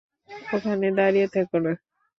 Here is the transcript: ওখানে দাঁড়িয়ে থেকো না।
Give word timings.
ওখানে 0.53 0.87
দাঁড়িয়ে 0.97 1.27
থেকো 1.27 1.57
না। 1.59 1.71